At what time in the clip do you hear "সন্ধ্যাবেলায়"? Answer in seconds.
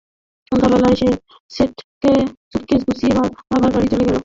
0.47-0.97